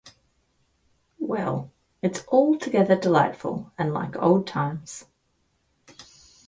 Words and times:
Well, 1.19 1.69
it's 2.01 2.25
altogether 2.29 2.95
delightful, 2.95 3.71
and 3.77 3.93
like 3.93 4.15
old 4.17 4.47
times. 4.47 5.05